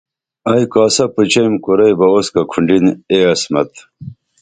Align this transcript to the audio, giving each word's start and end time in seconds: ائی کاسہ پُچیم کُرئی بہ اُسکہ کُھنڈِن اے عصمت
ائی 0.51 0.63
کاسہ 0.73 1.05
پُچیم 1.13 1.53
کُرئی 1.63 1.93
بہ 1.99 2.07
اُسکہ 2.15 2.41
کُھنڈِن 2.51 2.85
اے 3.11 3.17
عصمت 3.31 3.69